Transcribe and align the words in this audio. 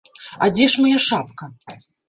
А 0.45 0.47
дзе 0.55 0.65
ж 0.75 0.87
мая 0.87 0.99
шапка? 1.07 1.45